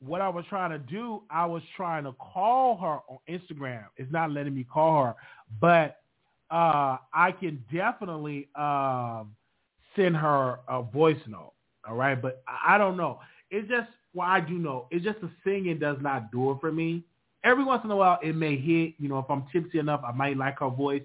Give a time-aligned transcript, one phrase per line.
[0.00, 3.84] What I was trying to do, I was trying to call her on Instagram.
[3.96, 5.14] It's not letting me call her,
[5.60, 6.00] but
[6.50, 9.34] uh, I can definitely um,
[9.96, 11.52] send her a voice note.
[11.88, 13.20] All right, but I don't know.
[13.50, 14.86] It's just well, I do know.
[14.90, 17.04] It's just the singing does not do it for me.
[17.44, 18.94] Every once in a while, it may hit.
[18.98, 21.02] You know, if I'm tipsy enough, I might like her voice,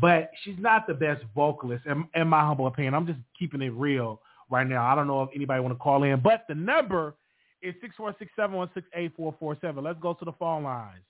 [0.00, 1.86] but she's not the best vocalist.
[1.86, 4.20] In, in my humble opinion, I'm just keeping it real
[4.50, 4.84] right now.
[4.84, 7.14] I don't know if anybody want to call in, but the number
[7.62, 9.84] is six four six seven one six eight four four seven.
[9.84, 11.02] Let's go to the phone lines.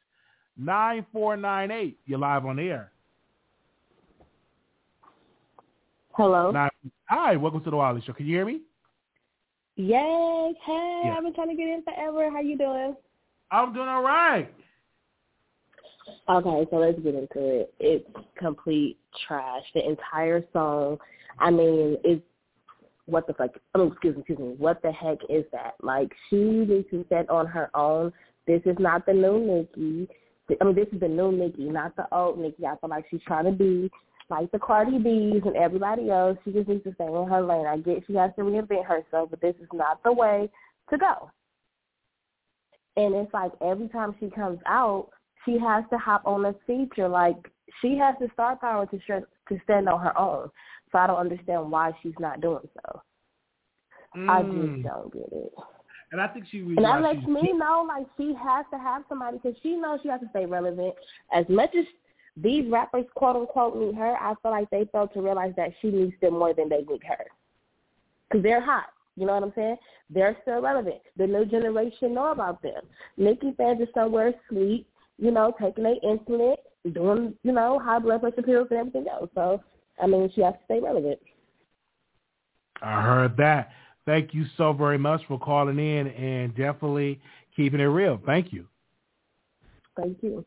[0.56, 1.98] Nine four nine eight.
[2.06, 2.92] You're live on the air.
[6.12, 6.50] Hello.
[6.50, 6.70] Nine,
[7.06, 8.12] hi, welcome to the Wiley Show.
[8.12, 8.60] Can you hear me?
[9.76, 10.54] Yes.
[10.66, 11.14] Hey, Yeah.
[11.16, 12.30] I've been trying to get in forever.
[12.30, 12.96] How you doing?
[13.50, 14.52] I'm doing all right.
[16.28, 17.74] Okay, so let's get into it.
[17.78, 19.62] It's complete trash.
[19.74, 20.98] The entire song.
[21.38, 22.22] I mean, it's
[23.10, 23.50] what the fuck?
[23.74, 24.54] Oh, excuse me, excuse me.
[24.58, 25.74] What the heck is that?
[25.82, 28.12] Like, she needs to stand on her own.
[28.46, 30.08] This is not the new Nicki.
[30.60, 32.66] I mean, this is the new Nicki, not the old Nicki.
[32.66, 33.90] I feel like she's trying to be
[34.30, 36.38] like the Cardi B's and everybody else.
[36.44, 37.66] She just needs to stay in her lane.
[37.66, 40.48] I get she has to reinvent herself, but this is not the way
[40.90, 41.30] to go.
[42.96, 45.10] And it's like every time she comes out,
[45.44, 47.08] she has to hop on a feature.
[47.08, 47.36] Like
[47.80, 50.48] she has the star power to sh- to stand on her own.
[50.92, 53.02] So I don't understand why she's not doing so.
[54.28, 54.72] I Mm.
[54.72, 55.52] just don't get it.
[56.12, 59.38] And I think she And that lets me know like she has to have somebody
[59.38, 60.94] because she knows she has to stay relevant.
[61.32, 61.84] As much as
[62.36, 65.90] these rappers quote unquote need her, I feel like they failed to realize that she
[65.90, 67.24] needs them more than they need her.
[68.28, 68.86] Because they're hot.
[69.16, 69.76] You know what I'm saying?
[70.08, 71.02] They're still relevant.
[71.16, 72.82] The new generation know about them.
[73.16, 74.88] Nicki fans are somewhere asleep,
[75.18, 76.56] you know, taking their insulin,
[76.92, 79.28] doing, you know, high blood pressure pills and everything else.
[79.34, 79.62] So,
[80.02, 81.18] I mean, she has to stay relevant.
[82.82, 83.70] I heard that.
[84.06, 87.20] Thank you so very much for calling in and definitely
[87.54, 88.20] keeping it real.
[88.24, 88.66] Thank you.
[89.96, 90.44] Thank you.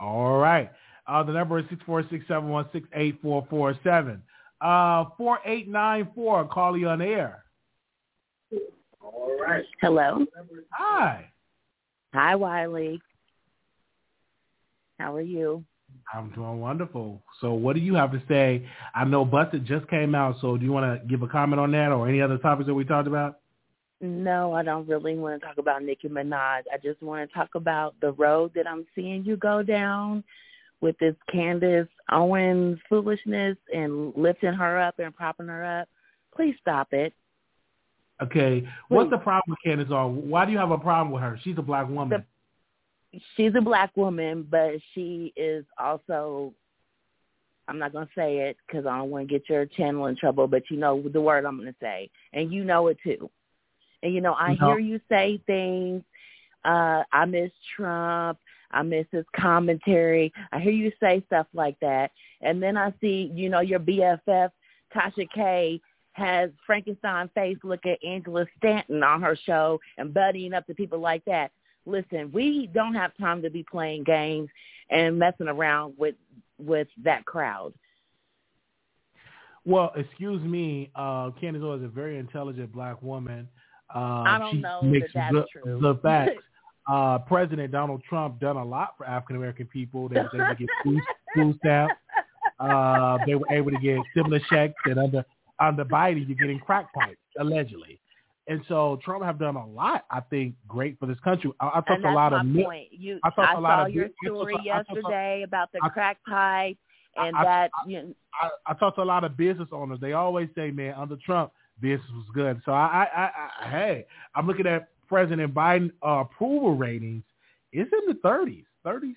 [0.00, 0.70] All right.
[1.06, 4.22] Uh, the number is six four six seven one six eight four four seven.
[4.60, 6.44] Uh, four eight nine four.
[6.46, 7.44] Call you on air.
[9.00, 9.64] All right.
[9.80, 10.26] Hello.
[10.70, 11.30] Hi.
[12.14, 13.00] Hi, Wiley.
[14.98, 15.64] How are you?
[16.14, 17.22] I'm doing wonderful.
[17.40, 18.66] So, what do you have to say?
[18.94, 20.36] I know Busted just came out.
[20.40, 22.74] So, do you want to give a comment on that or any other topics that
[22.74, 23.40] we talked about?
[24.00, 26.62] No, I don't really want to talk about Nicki Minaj.
[26.72, 30.24] I just want to talk about the road that I'm seeing you go down
[30.80, 35.88] with this Candace Owens foolishness and lifting her up and propping her up.
[36.34, 37.14] Please stop it.
[38.20, 38.68] Okay.
[38.88, 40.24] What's the problem with Candace Owens?
[40.28, 41.38] Why do you have a problem with her?
[41.42, 42.24] She's a black woman.
[43.36, 46.52] She's a black woman, but she is also
[47.68, 50.16] I'm not going to say it because I don't want to get your channel in
[50.16, 53.30] trouble, but you know the word I'm going to say, and you know it too.
[54.02, 54.66] And you know, I No.
[54.68, 56.02] hear you say things.
[56.64, 58.38] Uh, I miss Trump.
[58.72, 60.32] I miss his commentary.
[60.52, 64.50] I hear you say stuff like that, and then I see, you know, your BFF
[64.94, 65.80] Tasha K
[66.12, 70.98] has Frankenstein face look at Angela Stanton on her show and buddying up to people
[70.98, 71.50] like that.
[71.84, 74.48] Listen, we don't have time to be playing games
[74.90, 76.14] and messing around with
[76.58, 77.72] with that crowd.
[79.64, 80.90] Well, excuse me.
[80.94, 83.48] Uh, Candace Owens is a very intelligent black woman.
[83.94, 85.80] Uh, I don't she know makes that that's good, true.
[85.80, 86.42] The facts.
[86.90, 90.08] uh, President Donald Trump done a lot for African American people.
[90.08, 91.00] They was able to get food,
[91.34, 91.94] food stamps.
[92.58, 95.24] Uh, they were able to get stimulus checks, and under
[95.58, 98.00] under Biden, you're getting crack pipes allegedly.
[98.48, 101.52] And so Trump have done a lot, I think, great for this country.
[101.60, 102.88] I, I talked a lot of point.
[102.90, 105.70] You, I talked I to lot saw of your story to- I talked yesterday about
[105.72, 106.76] the crack pipe
[107.16, 107.70] and that.
[107.86, 110.00] you know, I, I talked to a lot of business owners.
[110.00, 113.30] They always say, "Man, under Trump, business was good." So I, I, I,
[113.60, 117.22] I hey, I'm looking at President Biden uh, approval ratings.
[117.72, 119.14] It's in the 30s, 30s.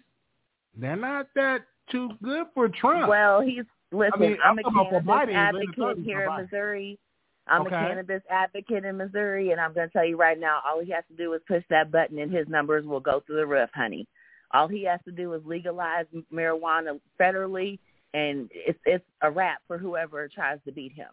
[0.77, 1.62] They're not that
[1.92, 3.10] too good for Trump.
[3.10, 4.13] Well, he's listen.
[4.13, 6.44] I mean, I'm, I'm a cannabis Biden, it's in the advocate here in.
[6.44, 7.00] Missouri.
[7.48, 7.76] I'm Okay.
[7.76, 10.92] a cannabis advocate in Missouri, and I'm going to tell you right now, all he
[10.92, 13.70] has to do is push that button, and his numbers will go through the roof,
[13.74, 14.08] honey.
[14.52, 17.80] All he has to do is legalize marijuana federally,
[18.14, 21.10] and it's it's a wrap for whoever tries to beat him.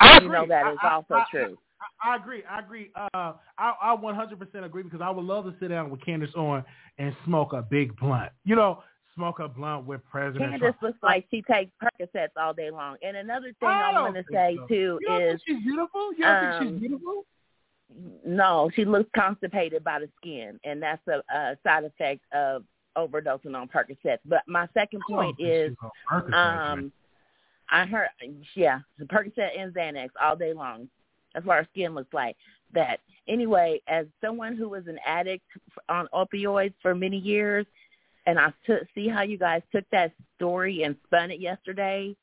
[0.00, 1.58] I you know that is I, also I, true.
[2.02, 2.42] I, I agree.
[2.48, 2.90] I agree.
[2.94, 6.64] Uh, I, I 100% agree because I would love to sit down with Candace on
[6.98, 8.32] and smoke a big blunt.
[8.44, 8.82] You know,
[9.14, 10.82] smoke a blunt with President Candace Trump.
[10.82, 12.96] looks like she takes Percocets all day long.
[13.02, 14.66] And another thing I I, want to say so.
[14.66, 16.12] too You don't is think she's beautiful?
[16.14, 17.24] You don't think um, she's beautiful?
[18.24, 22.64] no, she looks constipated by the skin, and that's a, a side effect of
[22.96, 24.18] overdosing on Percocets.
[24.24, 26.70] But my second point is, she's on Percocets, man.
[26.78, 26.92] um,
[27.70, 28.08] I heard,
[28.54, 30.88] yeah, the Percocet and Xanax all day long.
[31.34, 32.36] That's what her skin looks like.
[32.74, 35.44] That anyway, as someone who was an addict
[35.88, 37.66] on opioids for many years,
[38.26, 42.16] and I took see how you guys took that story and spun it yesterday.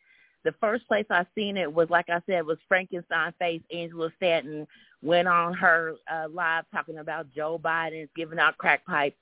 [0.45, 3.61] The first place I seen it was, like I said, was Frankenstein face.
[3.73, 4.65] Angela Stanton
[5.01, 9.17] went on her uh, live talking about Joe Biden giving out crack pipes.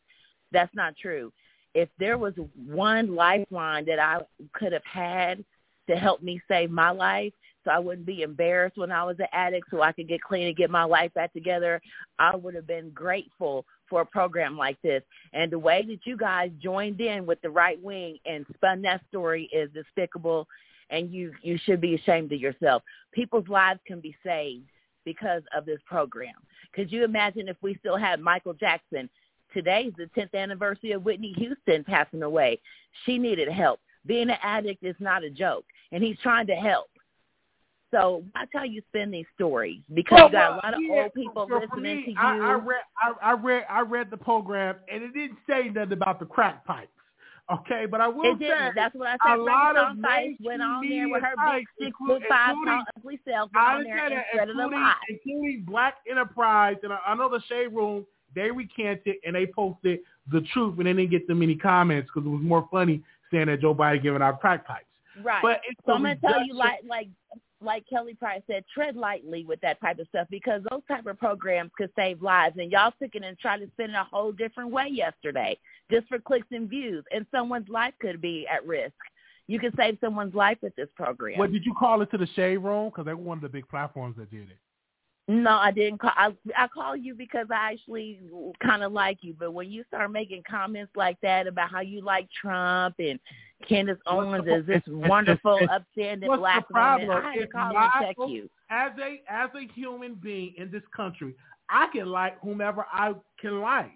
[0.51, 1.33] That's not true.
[1.73, 4.19] If there was one lifeline that I
[4.53, 5.43] could have had
[5.89, 7.33] to help me save my life,
[7.63, 10.47] so I wouldn't be embarrassed when I was an addict, so I could get clean
[10.47, 11.81] and get my life back together,
[12.17, 15.03] I would have been grateful for a program like this.
[15.33, 19.01] And the way that you guys joined in with the right wing and spun that
[19.09, 20.47] story is despicable,
[20.89, 22.83] and you you should be ashamed of yourself.
[23.11, 24.69] People's lives can be saved
[25.05, 26.33] because of this program.
[26.73, 29.09] Could you imagine if we still had Michael Jackson?
[29.53, 32.59] Today is the 10th anniversary of Whitney Houston passing away.
[33.05, 33.79] She needed help.
[34.05, 36.89] Being an addict is not a joke, and he's trying to help.
[37.91, 41.13] So watch how you spin these stories because you got a lot of yeah, old
[41.13, 42.17] people so listening me, to you.
[42.17, 45.93] I, I read, I, I read, I read the program, and it didn't say nothing
[45.93, 46.89] about the crack pipes.
[47.49, 48.75] Okay, but I will It didn't.
[48.75, 49.39] That's what I said.
[49.39, 53.19] A lot of Fight went on there with her big six foot five tall ugly
[53.25, 54.95] self I on there and spread it including, alive.
[55.09, 58.05] including Black Enterprise, and I, I know the Shade Room,
[58.35, 59.99] they recanted and they posted
[60.29, 63.01] the truth, and they didn't get that many comments because it was more funny
[63.31, 64.83] saying that Joe Biden giving out crack pipes.
[65.23, 65.41] Right.
[65.41, 67.07] But it's so a I'm gonna tell you, like like
[67.67, 71.19] like Kelly Price said, tread lightly with that type of stuff because those type of
[71.19, 74.31] programs could save lives, and y'all took it and tried to spin it a whole
[74.31, 75.55] different way yesterday,
[75.91, 78.95] just for clicks and views, and someone's life could be at risk.
[79.47, 81.37] You could save someone's life with this program.
[81.37, 82.89] What did you call it to the Shade Room?
[82.89, 84.57] Because they were one of the big platforms that did it.
[85.29, 86.13] No, I didn't call.
[86.15, 88.21] I, I call you because I actually
[88.63, 89.35] kind of like you.
[89.37, 93.19] But when you start making comments like that about how you like Trump and
[93.67, 98.15] Candace Owens the- is this wonderful, upstanding black woman, I had to call and check
[98.29, 98.49] you.
[98.69, 101.33] As a as a human being in this country,
[101.69, 103.91] I can like whomever I can like.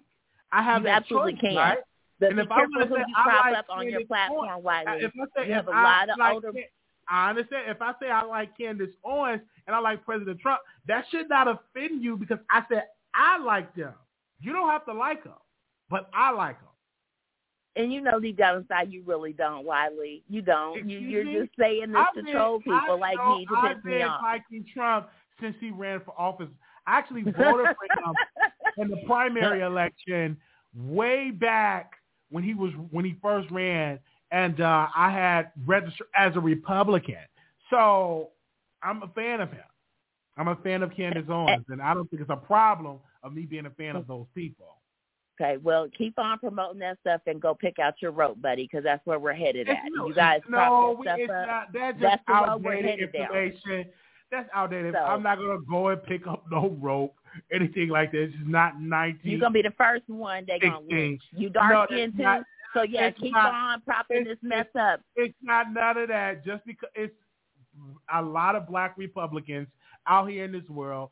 [0.50, 1.56] I have You that absolutely choice, can.
[1.56, 1.78] Right?
[2.20, 4.62] But And if I wanna who say you I prop like up on your platform,
[4.62, 5.04] Wiley.
[5.04, 6.52] If I say You have if a I lot of like older.
[7.08, 7.70] I understand.
[7.70, 11.48] If I say I like Candace Owens and I like President Trump, that should not
[11.48, 12.84] offend you because I said
[13.14, 13.94] I like them.
[14.40, 15.32] You don't have to like them,
[15.90, 16.68] but I like them.
[17.74, 20.22] And you know deep down inside you really don't, Wiley.
[20.28, 20.88] You don't.
[20.88, 21.38] You, you're me?
[21.40, 23.84] just saying this I've to been- troll people I've- like no, me to I've piss
[23.84, 24.20] me been off.
[24.22, 25.08] liking Trump
[25.40, 26.48] since he ran for office.
[26.86, 28.14] I actually voted for him
[28.76, 30.36] in the primary election
[30.74, 31.92] way back
[32.30, 33.98] when he was when he first ran,
[34.32, 37.16] and uh, I had registered as a Republican.
[37.70, 38.30] So
[38.82, 39.60] I'm a fan of him.
[40.36, 43.42] I'm a fan of Candace Owens, and I don't think it's a problem of me
[43.42, 44.78] being a fan of those people.
[45.40, 48.84] Okay, well, keep on promoting that stuff and go pick out your rope, buddy, because
[48.84, 49.90] that's where we're headed It's- at.
[49.94, 51.46] no, you guys no, we- it's up.
[51.46, 51.72] not.
[51.72, 53.22] That's just That's the road we're outdated headed down.
[53.36, 53.92] information.
[54.30, 54.94] That's outdated.
[54.94, 57.14] So- I'm not gonna go and pick up no rope,
[57.52, 58.22] anything like that.
[58.24, 59.30] It's not 19.
[59.30, 61.22] You're gonna be the first one they gonna lynch.
[61.32, 62.22] You No, dark that's skinned too.
[62.22, 62.42] not-
[62.74, 65.00] so yeah, it's keep not- on propping this mess up.
[65.16, 66.44] It's not none of that.
[66.44, 67.14] Just because it's
[68.12, 69.68] a lot of black Republicans
[70.06, 71.10] out here in this world,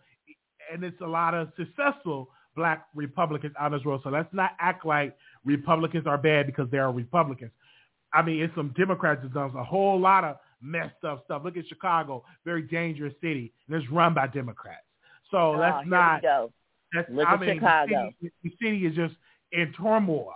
[0.72, 4.00] and it's a lot of successful black Republicans out in this world.
[4.04, 7.52] So let's not act like Republicans are bad because they are Republicans.
[8.12, 11.42] I mean, it's some Democrats that done a whole lot of messed up stuff.
[11.44, 14.84] Look at Chicago, very dangerous city, and it's run by Democrats.
[15.30, 16.22] So oh, let's not.
[16.22, 16.52] go.
[16.92, 18.12] That's, Look I at mean, Chicago.
[18.20, 19.14] The city, the city is just
[19.52, 20.34] in turmoil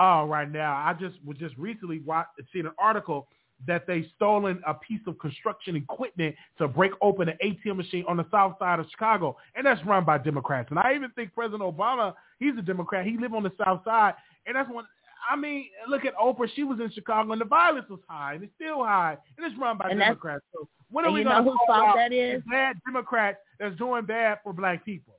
[0.00, 0.72] uh, right now.
[0.74, 3.28] I just was just recently watch, seen an article
[3.66, 8.16] that they stolen a piece of construction equipment to break open an ATM machine on
[8.16, 10.68] the south side of Chicago, and that's run by Democrats.
[10.70, 13.06] And I even think President Obama, he's a Democrat.
[13.06, 14.14] He live on the south side,
[14.46, 14.84] and that's one.
[15.30, 16.48] I mean, look at Oprah.
[16.54, 19.58] She was in Chicago, and the violence was high, and it's still high, and it's
[19.58, 20.44] run by And Democrats.
[20.52, 22.42] So when are we going to call out that is?
[22.50, 25.14] bad Democrats that's doing bad for black people?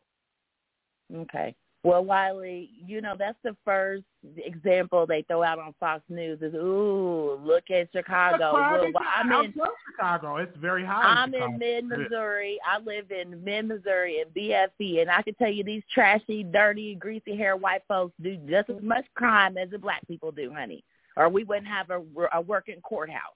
[1.14, 1.56] Okay.
[1.84, 4.06] Well, Wiley, you know that's the first
[4.38, 8.52] example they throw out on Fox News is ooh, look at Chicago.
[8.52, 9.54] Crime Well, I'm in
[9.92, 10.38] Chicago.
[10.38, 11.02] It's very high.
[11.02, 12.60] I'm in mid Missouri.
[12.66, 16.96] I live in mid Missouri and BFE, and I can tell you these trashy, dirty,
[16.96, 20.84] greasy hair white folks do just as much crime as the black people do, honey.
[21.18, 22.02] Or we wouldn't have a,
[22.34, 23.36] a working courthouse.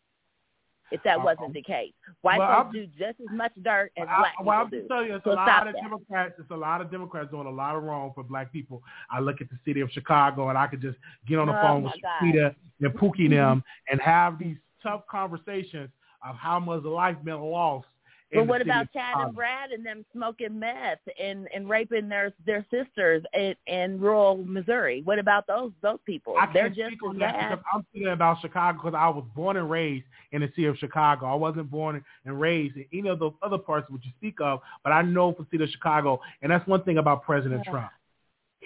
[0.91, 1.93] If that Uh, wasn't the case.
[2.22, 4.89] White well, folks do just as much dirt as I, black well, I'm people just
[4.89, 5.05] do.
[5.08, 5.81] you, it's So a lot of that.
[5.81, 6.34] Democrats.
[6.39, 8.81] It's a lot of Democrats doing a lot of wrong for black people.
[9.12, 11.62] I look at the city of Chicago, and I could just get on the Oh,
[11.62, 11.93] phone with.
[11.93, 12.25] Mm-hmm.
[12.31, 15.89] Peter and Pookie them and have these tough conversations
[16.27, 17.88] of how much life been lost.
[18.34, 22.64] But what about Chad and Brad and them smoking meth and and raping their their
[22.70, 25.02] sisters in, in rural Missouri?
[25.04, 26.36] What about those those people?
[26.40, 29.26] I They're can't just speak on that because I'm thinking about Chicago because I was
[29.36, 31.26] born and raised in the city of Chicago.
[31.26, 34.60] I wasn't born and raised in any of those other parts which you speak of,
[34.84, 37.72] but I know for the city of Chicago, and that's one thing about President Yeah.
[37.72, 37.92] Trump.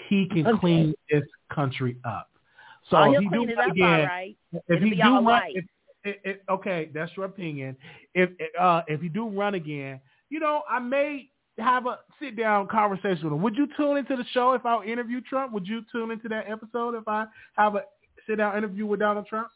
[0.09, 0.59] He can Okay.
[0.59, 2.29] clean this country up.
[2.89, 4.35] So oh, he do it up again, right.
[4.51, 5.55] if It'll he do run, right.
[5.55, 5.65] if,
[6.03, 7.75] if, if, okay, that's your opinion.
[8.13, 8.29] If
[8.59, 11.29] uh, if he do run again, you know, I may
[11.59, 13.41] have a sit down conversation with him.
[13.41, 15.53] Would you tune into the show if I interview Trump?
[15.53, 17.83] Would you tune into that episode if I have a
[18.27, 19.49] sit down interview with Donald Trump?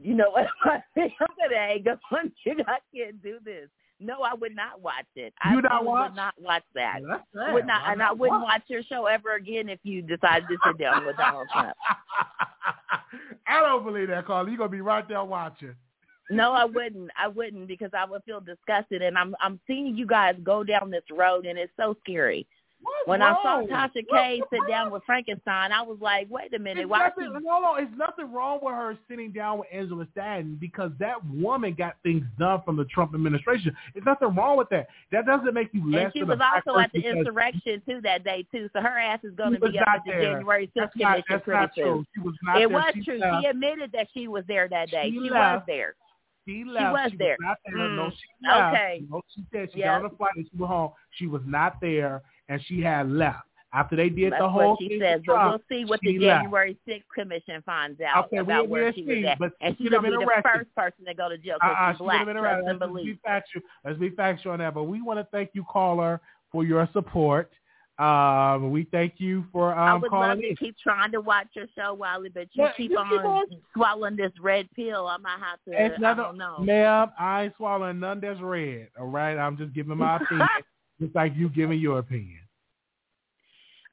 [0.00, 0.46] You know what?
[0.66, 2.56] I'm gonna hang up on you.
[2.66, 3.68] I can't do this.
[4.00, 5.34] No, I would not watch it.
[5.42, 6.10] I You not probably watch?
[6.10, 7.00] would not watch that.
[7.02, 7.54] Well, I sad.
[7.54, 10.56] would not, Why and I wouldn't watch your show ever again if you decided to
[10.64, 11.76] sit down with Donald Trump.
[13.48, 14.52] I don't believe that, Carly.
[14.52, 15.74] You're gonna be right there watching.
[16.30, 17.10] No, I wouldn't.
[17.18, 20.90] I wouldn't because I would feel disgusted, and I'm I'm seeing you guys go down
[20.90, 22.46] this road, and it's so scary.
[22.80, 23.62] What's When I saw?
[23.68, 26.90] Tasha What's K the sit down with Frankenstein, I was like, wait a minute, It's
[26.90, 27.08] why?
[27.08, 31.74] nothing, She, it's nothing wrong with her sitting down with Angela Stanton because that woman
[31.76, 33.74] got things done from the Trump administration.
[33.94, 34.86] There's nothing wrong with that.
[35.10, 38.22] That doesn't make you less and she was a also at the insurrection too that
[38.22, 40.12] day too, so her ass is going to be up at the.
[40.12, 42.04] January 6th That's not, commission that's not true.
[42.14, 42.76] She was not It there.
[42.78, 43.18] was She true.
[43.18, 43.42] left.
[43.42, 45.10] She admitted that she was there that day.
[45.10, 45.94] She She, was there.
[46.48, 46.92] She left.
[46.92, 47.36] was there.
[47.40, 47.76] not there.
[47.76, 48.12] No, Mm.
[48.12, 48.74] she left.
[48.74, 49.02] Okay.
[49.10, 49.98] No, she said she Yeah.
[49.98, 50.92] got on the flight and she went home.
[51.10, 54.78] She was not there, and she had left after they did That's the whole what
[54.80, 55.18] she thing says.
[55.18, 56.42] with But we'll see what the left.
[56.44, 59.38] January 6th commission finds out Okay, about we'll- where she see, was at.
[59.38, 61.76] but and she's going to be been the first person to go to jail because
[61.78, 62.24] Uh-uh, she's black.
[62.24, 62.82] Trust arrested.
[62.82, 63.62] and Let's be factual.
[63.84, 64.72] Let's be factual on that.
[64.72, 67.52] But we want to thank you, caller, for your support.
[67.98, 71.48] Um, we thank you for I um, would calling love to keep trying to watch
[71.54, 75.08] your show, Wiley, but you Yeah, keep you on keep on- swallowing this red pill.
[75.08, 75.84] I might have to.
[75.84, 76.58] It's I don't know.
[76.60, 78.88] Ma'am, I ain't swallowing none that's red.
[78.98, 80.48] All right, I'm just giving my opinion,
[81.00, 82.38] just like you giving your opinion.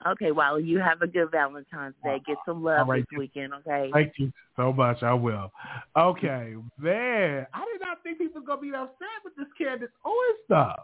[0.05, 2.21] Okay, Wiley, you have a good Valentine's Day.
[2.27, 3.03] Get some love right.
[3.09, 3.89] this weekend, okay?
[3.91, 5.01] Thank you so much.
[5.01, 5.51] I will.
[5.97, 7.47] Okay, man.
[7.55, 10.79] I did not think people was gonna be upset with this Candace Owens stuff.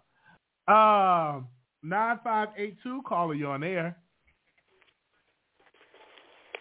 [0.68, 1.48] Um,
[1.84, 3.02] nine five eight two.
[3.08, 3.96] Caller, you on air.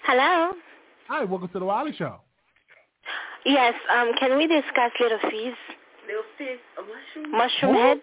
[0.05, 0.53] Hello.
[1.09, 2.21] Hi, welcome to the Wiley Show.
[3.45, 3.75] Yes.
[3.95, 4.13] Um.
[4.19, 5.55] Can we discuss Lil Fizz?
[6.07, 7.33] Little fish, a mushroom.
[7.33, 7.81] Mushroom Who?
[7.81, 8.01] head.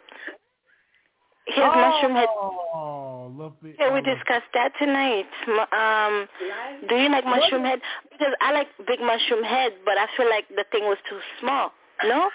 [1.48, 2.28] His mushroom head.
[2.30, 3.54] Oh, love.
[3.78, 5.28] Can we discuss that tonight?
[5.72, 6.28] Um.
[6.90, 7.80] Do you like mushroom head?
[8.12, 11.72] Because I like big mushroom head, but I feel like the thing was too small.
[12.04, 12.30] No.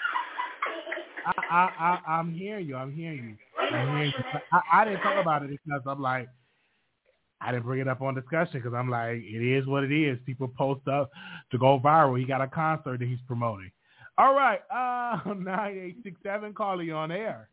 [1.25, 2.75] I, I, I, I'm hearing you.
[2.75, 3.35] I'm hearing you.
[3.71, 4.23] I'm hearing you.
[4.51, 6.27] I, I didn't talk about it because I'm like,
[7.41, 10.17] I didn't bring it up on discussion because I'm like, it is what it is.
[10.25, 11.09] People post up
[11.51, 12.17] to go viral.
[12.17, 13.71] He got a concert that he's promoting.
[14.17, 16.53] All right, uh, nine eight six seven.
[16.53, 17.49] Call you on air.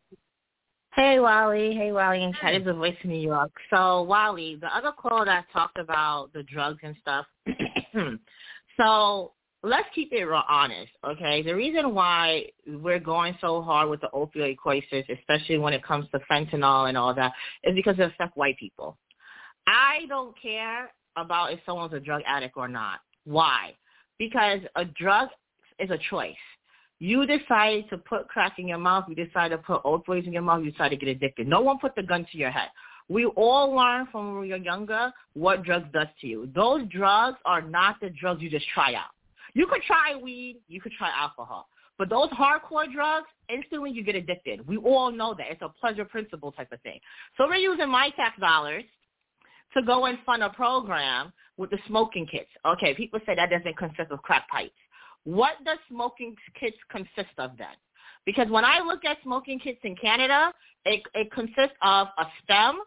[0.94, 3.52] Hey Wally, hey Wally and Chad is the voice of New York.
[3.70, 7.26] So Wally, the other call that talked about the drugs and stuff.
[8.76, 11.42] so let's keep it real honest, okay?
[11.42, 16.06] The reason why we're going so hard with the opioid crisis, especially when it comes
[16.12, 17.32] to fentanyl and all that,
[17.64, 18.96] is because it affects white people.
[19.66, 23.00] I don't care about if someone's a drug addict or not.
[23.24, 23.74] Why?
[24.18, 25.28] Because a drug
[25.78, 26.34] is a choice.
[26.98, 29.04] You decide to put crack in your mouth.
[29.08, 30.62] You decide to put opioids in your mouth.
[30.64, 31.46] You decide to get addicted.
[31.48, 32.68] No one put the gun to your head.
[33.08, 36.50] We all learn from when we were younger what drugs does to you.
[36.54, 39.10] Those drugs are not the drugs you just try out.
[39.54, 40.60] You could try weed.
[40.68, 41.68] You could try alcohol.
[41.98, 44.66] But those hardcore drugs, instantly you get addicted.
[44.66, 45.46] We all know that.
[45.50, 46.98] It's a pleasure principle type of thing.
[47.36, 48.84] So we're using my tax dollars
[49.74, 52.48] to go and fund a program with the smoking kits.
[52.64, 54.72] Okay, people say that doesn't consist of crack pipes.
[55.24, 57.76] What does smoking kits consist of then?
[58.24, 60.52] Because when I look at smoking kits in Canada,
[60.84, 62.80] it, it consists of a stem,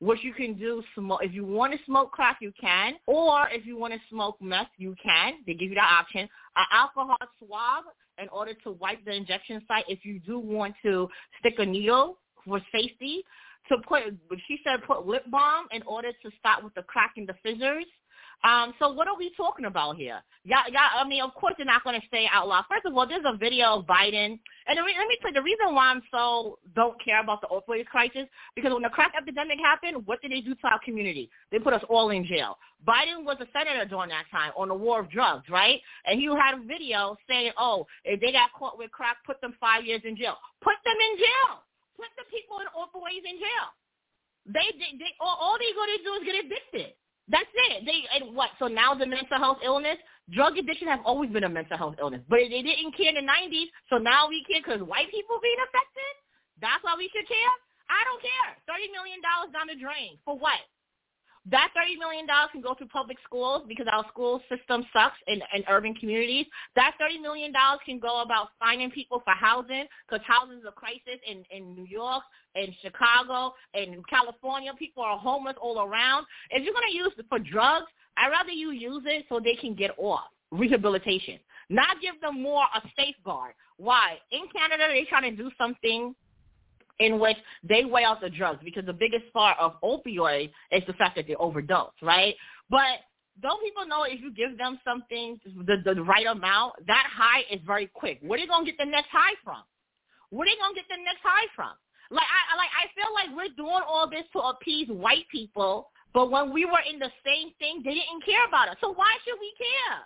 [0.00, 1.20] which you can do smoke.
[1.22, 2.94] If you want to smoke crack, you can.
[3.06, 5.34] Or if you want to smoke meth, you can.
[5.46, 6.28] They give you that option.
[6.56, 7.84] An alcohol swab
[8.20, 12.18] in order to wipe the injection site if you do want to stick a needle
[12.44, 13.22] for safety.
[13.68, 14.02] To put,
[14.48, 17.84] she said put lip balm in order to stop with the crack and the fissures.
[18.42, 20.22] Um, so what are we talking about here?
[20.44, 20.88] Yeah, yeah.
[20.96, 22.64] I mean, of course, they're not going to say out loud.
[22.70, 25.42] First of all, there's a video of Biden, and re- let me tell you the
[25.42, 28.24] reason why I'm so don't care about the opioid crisis
[28.56, 31.28] because when the crack epidemic happened, what did they do to our community?
[31.52, 32.56] They put us all in jail.
[32.88, 35.78] Biden was a senator during that time on the war of drugs, right?
[36.06, 39.54] And he had a video saying, "Oh, if they got caught with crack, put them
[39.60, 40.36] five years in jail.
[40.62, 41.60] Put them in jail.
[41.96, 43.68] Put the people in opioids in jail.
[44.46, 46.94] They, they, they all, all they're going to do is get addicted."
[47.30, 47.86] That's it.
[47.86, 48.50] They and what?
[48.58, 49.96] So now the mental health illness,
[50.34, 53.26] drug addiction have always been a mental health illness, but they didn't care in the
[53.26, 53.70] '90s.
[53.88, 56.12] So now we care because white people being affected.
[56.58, 57.54] That's why we should care.
[57.86, 58.50] I don't care.
[58.66, 60.58] Thirty million dollars down the drain for what?
[61.46, 65.64] That $30 million can go to public schools because our school system sucks in, in
[65.70, 66.46] urban communities.
[66.76, 67.52] That $30 million
[67.86, 71.86] can go about finding people for housing because housing is a crisis in, in New
[71.86, 72.22] York,
[72.54, 74.72] in Chicago, in California.
[74.78, 76.26] People are homeless all around.
[76.50, 77.86] If you're going to use it for drugs,
[78.18, 80.24] I'd rather you use it so they can get off.
[80.52, 81.38] Rehabilitation.
[81.70, 83.54] Not give them more a safeguard.
[83.78, 84.18] Why?
[84.30, 86.14] In Canada, they're trying to do something
[87.00, 90.92] in which they weigh out the drugs because the biggest part of opioids is the
[90.92, 92.34] fact that they overdose, right?
[92.68, 93.00] But
[93.42, 97.60] don't people know if you give them something, the, the right amount, that high is
[97.66, 98.18] very quick.
[98.20, 99.64] Where are they to get the next high from?
[100.28, 101.72] Where are they to get the next high from?
[102.10, 106.28] Like I like I feel like we're doing all this to appease white people, but
[106.30, 108.76] when we were in the same thing, they didn't care about us.
[108.82, 110.02] So why should we care?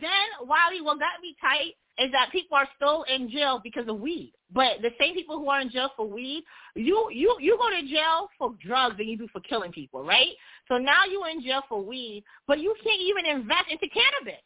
[0.00, 4.00] Then Wiley, what got me tight is that people are still in jail because of
[4.00, 4.32] weed.
[4.52, 6.44] But the same people who are in jail for weed,
[6.74, 10.32] you you you go to jail for drugs than you do for killing people, right?
[10.68, 14.42] So now you're in jail for weed, but you can't even invest into cannabis.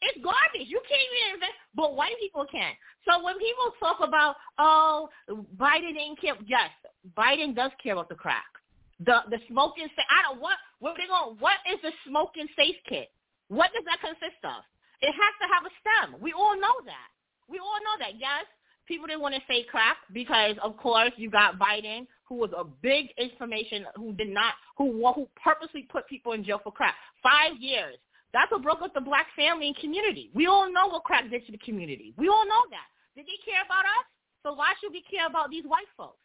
[0.00, 0.70] It's garbage.
[0.70, 2.72] You can't even invest, but white people can.
[3.02, 5.08] So when people talk about, oh,
[5.56, 6.70] Biden didn't care, yes,
[7.16, 8.46] Biden does care about the crack.
[9.00, 13.10] The the smoking, I don't what what they going what is the smoking safe kit?
[13.48, 14.62] What does that consist of?
[15.00, 16.20] It has to have a stem.
[16.20, 17.08] We all know that.
[17.48, 18.18] We all know that.
[18.18, 18.44] Yes,
[18.86, 22.64] people didn't want to say crack because, of course, you got Biden, who was a
[22.64, 26.94] big information, who did not, who who purposely put people in jail for crack.
[27.22, 27.96] Five years.
[28.32, 30.30] That's what broke up the black family and community.
[30.34, 32.12] We all know what crack did to the community.
[32.18, 32.88] We all know that.
[33.16, 34.04] Did they care about us?
[34.42, 36.18] So why should we care about these white folks?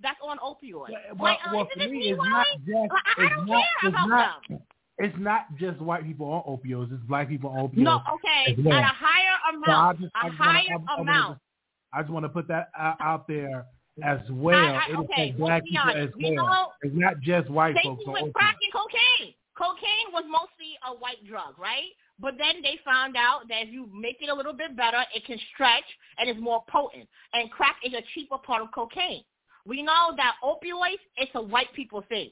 [0.00, 0.90] That's on opioids.
[1.16, 2.92] Well, well, uh, well for me, it's not just.
[3.18, 4.62] I, I don't not, care about not, them
[4.98, 6.92] it's not just white people on opioids.
[6.92, 7.76] It's black people on opioids.
[7.78, 8.76] No, okay, well.
[8.76, 9.98] at a higher amount.
[9.98, 11.38] So just, a higher wanna, amount.
[11.92, 13.66] I just want to put that out there
[14.02, 14.58] as well.
[14.58, 16.14] I, I, okay, it black people honest.
[16.16, 16.46] as well.
[16.46, 19.34] Know, it's not just white same folks thing on with crack and cocaine.
[19.56, 21.94] Cocaine was mostly a white drug, right?
[22.20, 25.24] But then they found out that if you make it a little bit better, it
[25.24, 25.84] can stretch
[26.18, 27.08] and it's more potent.
[27.32, 29.24] And crack is a cheaper part of cocaine.
[29.66, 32.30] We know that opioids, it's a white people thing.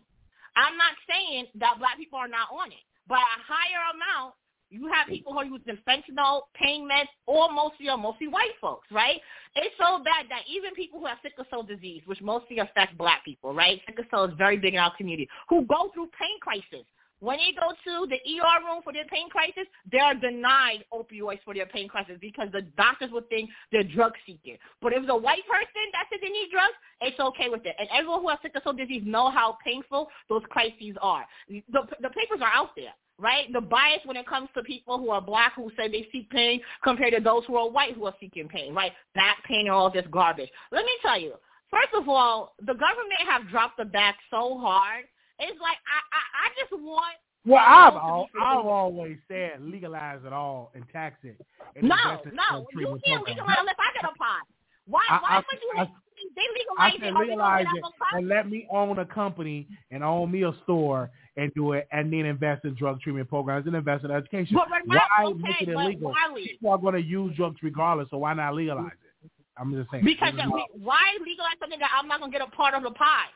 [0.56, 2.84] I'm not saying that black people are not on it.
[3.08, 4.34] But a higher amount,
[4.70, 8.88] you have people who are using fentanyl, pain meds, or mostly are mostly white folks,
[8.90, 9.20] right?
[9.54, 13.24] It's so bad that even people who have sickle cell disease, which mostly affects black
[13.24, 13.80] people, right?
[13.86, 16.86] Sickle cell is very big in our community, who go through pain crisis.
[17.22, 21.38] When they go to the ER room for their pain crisis, they are denied opioids
[21.44, 24.58] for their pain crisis because the doctors would think they're drug seeking.
[24.82, 27.76] But if it's a white person that says they need drugs, it's okay with it.
[27.78, 31.24] And everyone who has sickle cell disease know how painful those crises are.
[31.48, 31.62] The,
[32.00, 33.52] the papers are out there right?
[33.52, 36.60] The bias when it comes to people who are black who say they seek pain
[36.82, 38.90] compared to those who are white who are seeking pain, right?
[39.14, 40.50] Back pain and all this garbage.
[40.72, 41.34] Let me tell you,
[41.70, 45.04] first of all, the government have dropped the back so hard.
[45.42, 50.32] It's like I I, I just want well, I've all, I've always said legalize it
[50.32, 51.36] all and tax it.
[51.74, 51.96] And no,
[52.32, 54.46] no, you can't legalize unless I get a pot.
[54.86, 55.00] Why?
[55.10, 55.72] I, why I, would you?
[55.76, 55.88] I,
[56.36, 57.18] they legalize I said it.
[57.18, 61.72] legalize it and let me own a company and own me a store and do
[61.72, 64.54] it, and then invest in drug treatment programs and invest in education.
[64.54, 66.14] But we're why okay, make it illegal?
[66.36, 69.30] People are going to use drugs regardless, so why not legalize it?
[69.56, 70.04] I'm just saying.
[70.04, 70.34] Because
[70.78, 73.26] why legalize something that I'm not going to get a part of the pie?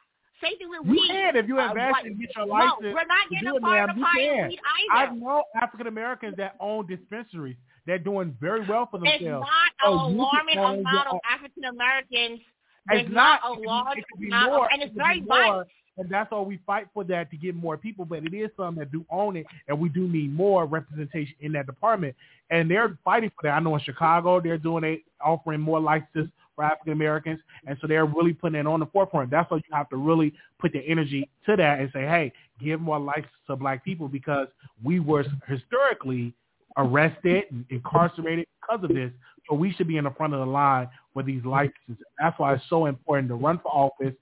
[0.42, 1.00] Same thing with you weed.
[1.00, 2.74] You can if you invest uh, and get your license.
[2.82, 4.60] No, we're not getting a part of the pie weed
[4.92, 5.12] either.
[5.12, 7.56] I know African Americans that own dispensaries.
[7.86, 9.22] They're doing very well for themselves.
[9.22, 12.40] It's not so an alarming amount of African Americans.
[12.90, 15.68] It's not, not, a large amount, more, of, and it's it very violent.
[15.98, 18.04] And that's why we fight for that to get more people.
[18.04, 21.52] But it is some that do own it, and we do need more representation in
[21.52, 22.14] that department.
[22.50, 23.54] And they're fighting for that.
[23.54, 27.86] I know in Chicago they're doing it, offering more licenses for African Americans, and so
[27.86, 29.30] they're really putting it on the forefront.
[29.30, 32.80] That's why you have to really put the energy to that and say, hey, give
[32.80, 34.48] more license to black people because
[34.82, 36.34] we were historically
[36.76, 39.12] arrested and incarcerated because of this.
[39.48, 41.96] So we should be in the front of the line for these licenses.
[42.18, 44.14] That's why it's so important to run for office,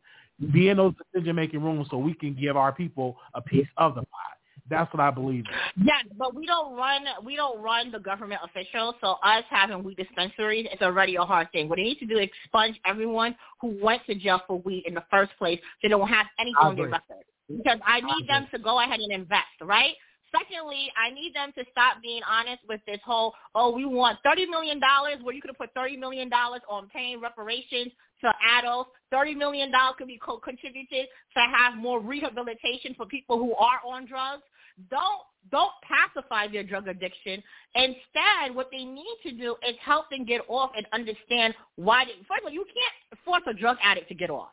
[0.53, 4.03] be in those decision-making rooms so we can give our people a piece of the
[4.03, 4.35] pie.
[4.71, 5.45] That's what I believe.
[5.77, 5.87] In.
[5.87, 8.95] Yes, but we don't run we don't run the government officials.
[9.01, 11.69] So us having weed dispensaries is already a hard thing.
[11.69, 14.95] What they need to do is expunge everyone who went to jail for weed in
[14.95, 15.61] the first place.
[15.83, 19.13] They don't have anything on their record because I need them to go ahead and
[19.13, 19.95] invest, right?
[20.37, 24.49] Secondly, I need them to stop being honest with this whole, oh, we want $30
[24.49, 24.81] million
[25.23, 27.93] where you could have put $30 million on paying reparations
[28.25, 28.91] to adults.
[29.13, 34.07] $30 million could be co- contributed to have more rehabilitation for people who are on
[34.07, 34.43] drugs.
[34.91, 37.43] Don't don't pacify their drug addiction.
[37.75, 42.07] Instead, what they need to do is help them get off and understand why.
[42.07, 44.51] They, first of all, you can't force a drug addict to get off.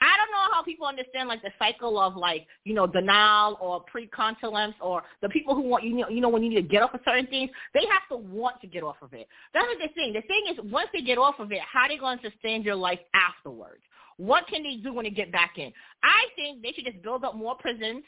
[0.00, 3.84] I don't know how people understand like the cycle of like you know denial or
[3.92, 6.82] precontemplation or the people who want you know you know when you need to get
[6.82, 9.26] off of certain things they have to want to get off of it.
[9.54, 10.12] That's the thing.
[10.12, 12.64] The thing is once they get off of it, how are they going to sustain
[12.64, 13.82] their life afterwards?
[14.18, 15.72] What can they do when they get back in?
[16.02, 18.04] I think they should just build up more prisons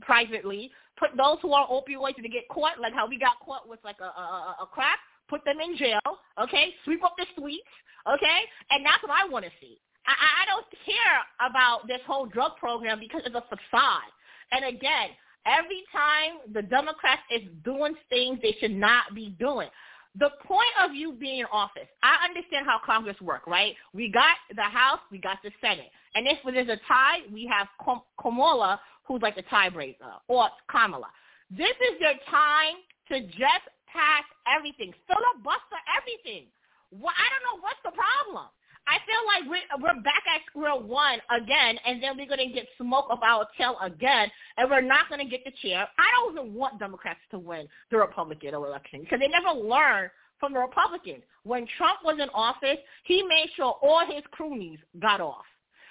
[0.00, 0.70] privately.
[0.98, 3.96] Put those who are opioids to get caught, like how we got caught with like
[4.00, 6.00] a, a, a crack, put them in jail,
[6.40, 6.74] okay?
[6.84, 7.68] Sweep up the streets,
[8.08, 8.40] okay?
[8.70, 9.78] And that's what I want to see.
[10.06, 14.10] I, I don't care about this whole drug program because it's a facade.
[14.52, 15.10] And again,
[15.46, 19.68] every time the Democrats is doing things they should not be doing.
[20.16, 23.74] The point of you being in office, I understand how Congress work, right?
[23.92, 25.90] We got the House, we got the Senate.
[26.14, 27.66] And if there's a tie, we have
[28.20, 31.08] Kamala, who's like the tiebreaker, or Kamala.
[31.50, 32.78] This is your time
[33.10, 36.46] to just pass everything, filibuster everything.
[36.92, 38.46] Well, I don't know what's the problem.
[38.86, 42.54] I feel like we're, we're back at square one again, and then we're going to
[42.54, 45.86] get smoke of our tail again, and we're not going to get the chair.
[45.98, 50.52] I don't even want Democrats to win the Republican election because they never learned from
[50.52, 51.22] the Republicans.
[51.44, 55.44] When Trump was in office, he made sure all his cronies got off.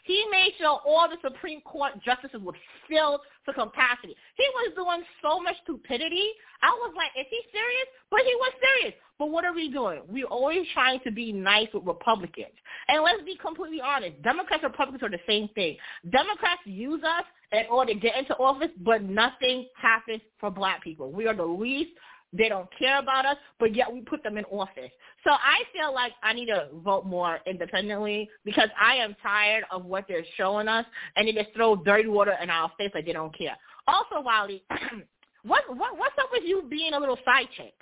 [0.03, 2.55] He made sure all the Supreme Court justices were
[2.89, 4.15] filled to capacity.
[4.35, 6.27] He was doing so much stupidity.
[6.61, 7.87] I was like, is he serious?
[8.11, 8.95] But he was serious.
[9.17, 10.01] But what are we doing?
[10.09, 12.53] We're always trying to be nice with Republicans.
[12.89, 14.21] And let's be completely honest.
[14.21, 15.77] Democrats and Republicans are the same thing.
[16.11, 21.11] Democrats use us in order to get into office, but nothing happens for black people.
[21.11, 21.91] We are the least
[22.33, 24.91] they don't care about us, but yet we put them in office.
[25.23, 29.85] So I feel like I need to vote more independently because I am tired of
[29.85, 33.13] what they're showing us, and they just throw dirty water in our face like they
[33.13, 33.55] don't care.
[33.87, 34.63] Also, Wally,
[35.43, 37.73] what, what what's up with you being a little side chick?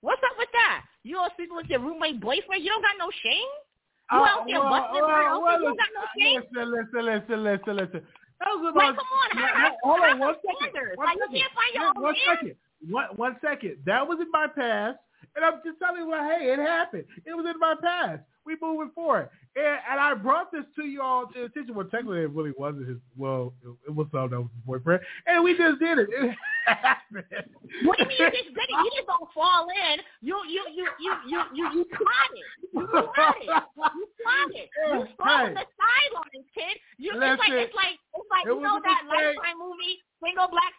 [0.00, 0.82] What's up with that?
[1.02, 2.62] You all sleeping with your roommate boyfriend?
[2.62, 3.50] You don't got no shame?
[4.12, 6.42] You uh, out there well, busting well, well, you got no shame?
[6.54, 8.02] Listen, listen, listen, listen, listen.
[8.38, 9.28] That was about, Wait, come on.
[9.34, 10.94] Yeah, I, I, hold on one second.
[10.94, 11.34] One like, second.
[11.34, 12.36] You can't find your own one man?
[12.36, 12.56] second
[12.88, 13.78] one, one second.
[13.86, 14.98] That was in my past.
[15.34, 17.04] And I'm just telling you, well, hey, it happened.
[17.24, 18.22] It was in my past.
[18.46, 19.28] We moving forward.
[19.56, 21.74] And, and I brought this to y'all to attention.
[21.74, 22.98] Well, technically, it really wasn't his.
[23.16, 26.08] Well, it, it was someone that was his boyfriend, and we just did it.
[26.66, 27.46] It happened.
[27.86, 28.74] What do you mean you just did it?
[28.74, 30.02] You just don't fall in.
[30.18, 32.42] You you you you you you you plot it.
[32.74, 33.46] You plot it.
[33.46, 34.66] You plot it.
[34.74, 35.54] You fall hey.
[35.54, 36.74] the sidelines, kid.
[36.98, 40.50] You Listen, it's like it's like it's like it you know that Lifetime movie single
[40.50, 40.74] black.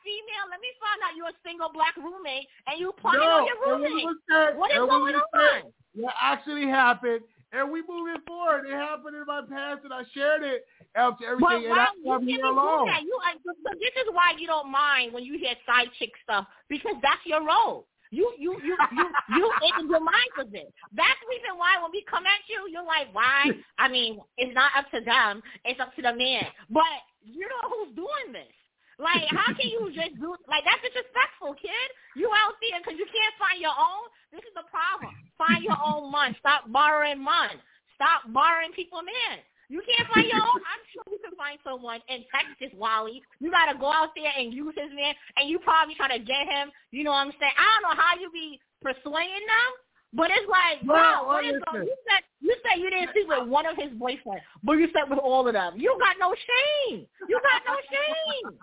[0.50, 3.60] Let me find out you're a single black roommate and you plotting no, on your
[3.62, 4.58] roommate.
[4.58, 5.74] what is going on?
[5.96, 7.22] What actually happened?
[7.54, 8.68] And we moving forward.
[8.68, 11.72] It happened in my past, and I shared it to everything.
[11.72, 12.92] But and you can't alone.
[12.92, 13.04] That.
[13.08, 16.46] You, uh, so this is why you don't mind when you hear side chick stuff
[16.68, 17.88] because that's your role.
[18.12, 19.06] You you you you
[19.36, 20.68] you in your mind for this.
[20.96, 23.52] That's the reason why when we come at you, you're like, why?
[23.80, 25.42] I mean, it's not up to them.
[25.66, 26.46] It's up to the man.
[26.70, 26.84] But
[27.24, 28.54] you know who's doing this.
[28.98, 31.88] Like, how can you just do like that's disrespectful, kid?
[32.18, 34.10] You out there because you can't find your own.
[34.34, 35.14] This is the problem.
[35.38, 36.34] Find your own money.
[36.42, 37.62] Stop borrowing money.
[37.94, 39.46] Stop borrowing people man.
[39.70, 40.62] You can't find your own.
[40.64, 43.22] I'm sure you can find someone in Texas, Wally.
[43.38, 46.48] You gotta go out there and use his man, and you probably try to get
[46.48, 46.72] him.
[46.90, 47.54] You know what I'm saying?
[47.54, 49.70] I don't know how you be persuading them,
[50.14, 51.86] but it's like, wow, what is going?
[51.86, 55.10] You said you said you didn't sleep with one of his boyfriends, but you slept
[55.10, 55.74] with all of them.
[55.76, 57.06] You got no shame.
[57.28, 58.58] You got no shame.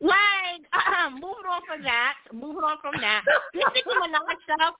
[0.00, 2.14] like, uh, moving on from that.
[2.32, 3.22] Moving on from that.
[3.52, 4.74] This Nicki Minaj stuff.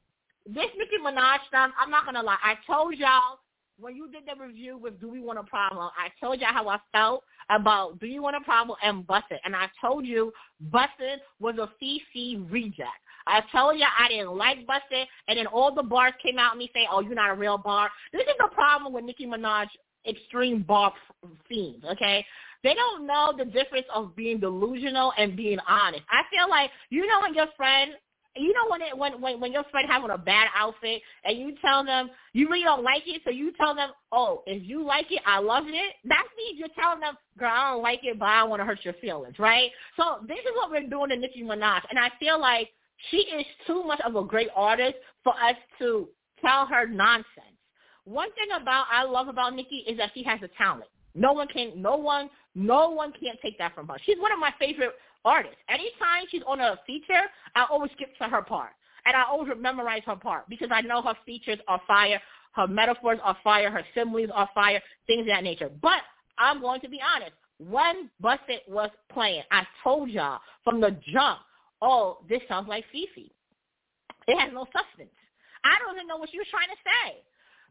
[0.47, 1.73] This Nicki Minaj stuff.
[1.79, 2.39] I'm not gonna lie.
[2.43, 3.39] I told y'all
[3.79, 6.69] when you did the review with Do We Want a Problem, I told y'all how
[6.69, 9.39] I felt about Do You Want a Problem and Busted.
[9.45, 12.89] And I told you Busted was a CC reject.
[13.27, 16.59] I told you I didn't like Busted, and then all the bars came out and
[16.59, 19.69] me saying, "Oh, you're not a real bar." This is the problem with Nicki Minaj
[20.07, 20.93] extreme bar
[21.49, 21.85] fiends.
[21.85, 22.25] Okay,
[22.63, 26.03] they don't know the difference of being delusional and being honest.
[26.11, 27.93] I feel like you know when your friend
[28.37, 31.55] you know when it when when when your friend having a bad outfit and you
[31.65, 35.07] tell them you really don't like it, so you tell them, oh, if you like
[35.11, 35.95] it, I love it.
[36.05, 38.67] That means you're telling them, girl, I don't like it, but I don't want to
[38.67, 39.71] hurt your feelings, right?
[39.97, 42.71] So this is what we're doing to Nicki Minaj, and I feel like
[43.11, 46.09] she is too much of a great artist for us to
[46.45, 47.27] tell her nonsense.
[48.05, 50.91] One thing about I love about Nicki is that she has a talent.
[51.15, 53.97] No one can, no one, no one can't take that from her.
[54.05, 54.93] She's one of my favorite
[55.25, 55.57] artists.
[55.69, 57.23] Anytime she's on a feature,
[57.55, 58.71] I always skip to her part.
[59.07, 62.21] And I always memorize her part because I know her features are fire,
[62.53, 65.71] her metaphors are fire, her similes are fire, things of that nature.
[65.83, 66.01] But
[66.39, 67.33] I'm going to be honest.
[67.59, 71.41] When Busted was playing, I told y'all from the jump,
[71.85, 73.31] oh, this sounds like FEFE.
[74.27, 75.13] It has no substance.
[75.65, 77.21] I don't even know what she was trying to say.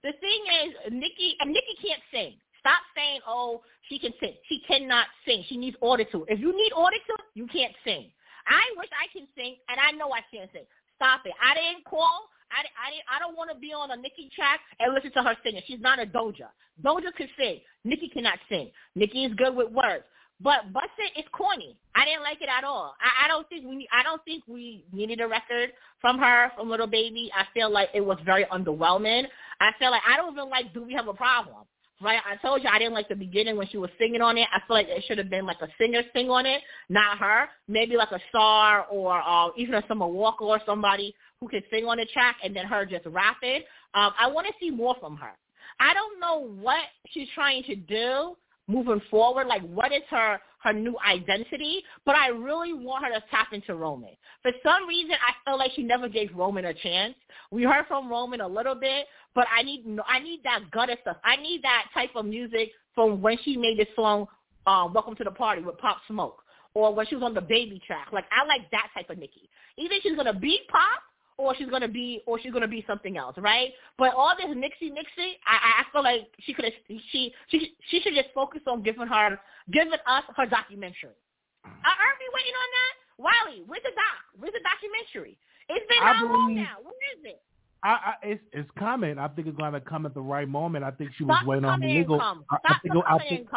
[0.06, 2.38] The thing is, Nicki, and Nicki can't sing.
[2.62, 4.36] Stop saying, oh, she can sing.
[4.48, 5.44] She cannot sing.
[5.50, 6.24] She needs autotune.
[6.30, 8.12] If you need autotune, you can't sing.
[8.48, 10.64] I wish I can sing, and I know I can't sing.
[10.96, 11.34] Stop it.
[11.42, 12.30] I didn't call.
[12.52, 15.36] I, I, I don't want to be on a Nicki track and listen to her
[15.44, 15.62] singing.
[15.66, 16.54] She's not a Doja.
[16.84, 17.60] Doja can sing.
[17.84, 18.72] Nicki cannot sing.
[18.96, 20.04] Nicki is good with words.
[20.42, 21.78] But Busted is corny.
[21.96, 22.96] I didn't like it at all.
[23.00, 26.70] I, I don't think we I don't think we needed a record from her from
[26.70, 27.32] Lil Baby.
[27.36, 29.26] I feel like it was very underwhelming.
[29.60, 31.64] I feel like I don't even like Do We Have a Problem?
[32.02, 32.20] Right?
[32.30, 34.48] I told you I didn't like the beginning when she was singing on it.
[34.52, 37.48] I feel like it should have been like a singer sing on it, not her.
[37.70, 41.86] Maybe like a star or uh, even a Summer Walker or somebody who could sing
[41.86, 43.66] on the track and then her just rap it.
[43.94, 45.32] Um, I want to see more from her.
[45.80, 48.36] I don't know what she's trying to do
[48.68, 53.24] moving forward, like what is her her new identity, but I really want her to
[53.30, 54.12] tap into Roman.
[54.42, 57.16] For some reason, I feel like she never gave Roman a chance.
[57.52, 61.18] We heard from Roman a little bit, but I need I need that gutter stuff.
[61.24, 64.28] I need that type of music from when she made this song,
[64.66, 66.42] um, "Welcome to the Party" with Pop Smoke,
[66.74, 68.08] or when she was on the Baby track.
[68.14, 69.50] Like I like that type of Nicki.
[69.78, 71.02] Either she's gonna beat Pop
[71.38, 73.72] or she's gonna be or she's gonna be something else, right?
[73.98, 78.14] But all this Nixie Nixie, I, I feel like she could she she she should
[78.14, 79.40] just focus on giving her
[79.72, 81.18] giving us her documentary.
[81.66, 82.94] Uh, aren't we waiting on that?
[83.18, 84.20] Wiley, where's the doc?
[84.38, 85.38] Where's the documentary?
[85.70, 86.78] It's been how long now?
[86.84, 87.42] Where is it?
[87.84, 89.20] I, I, it's, it's coming.
[89.20, 90.86] I think it's going to come at the right moment.
[90.86, 92.20] I think she was waiting on her legal.
[92.22, 93.48] I, I, think, I, think,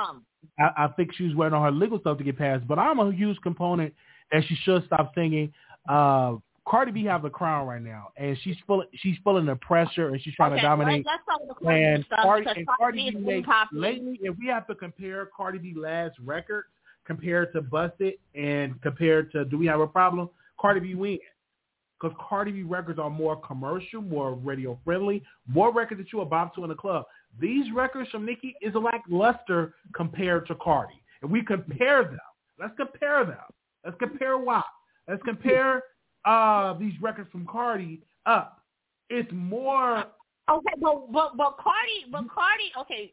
[0.59, 2.67] I, I think she was waiting on her legal stuff to get passed.
[2.67, 3.95] But I'm a huge component
[4.33, 5.53] that she should stop singing.
[5.89, 6.37] Uh,
[6.69, 8.85] Cardi B have the crown right now, and she's full.
[8.95, 11.07] She's feeling the pressure, and she's trying okay, to dominate.
[11.07, 14.75] Let's, talk about and stuff Cardi, and Cardi B makes, lately, if we have to
[14.75, 16.65] compare Cardi B last record
[17.07, 20.29] compared to Busted and compared to Do We Have a Problem,
[20.61, 21.21] Cardi B wins.
[22.01, 26.27] Because Cardi B records are more commercial, more radio friendly, more records that you are
[26.27, 27.05] bop to in the club.
[27.41, 31.01] These records from Nicki is a lackluster compared to Cardi.
[31.23, 32.19] If we compare them,
[32.59, 33.39] let's compare them.
[33.85, 34.65] Let's compare what?
[35.09, 35.83] Let's compare
[36.27, 38.63] uh, these records from Cardi up.
[39.09, 40.05] It's more.
[40.51, 43.13] Okay, but but but Cardi, but Cardi, okay.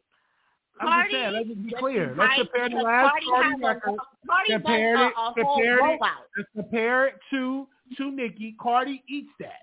[0.80, 2.14] Cardi, saying, let's just be clear.
[2.18, 3.98] Let's compare the last Cardi, Cardi record.
[4.28, 6.24] Cardi compare a, it, a compare whole it, rollout.
[6.36, 8.56] let's compare it to to Nicki.
[8.60, 9.60] Cardi eats that.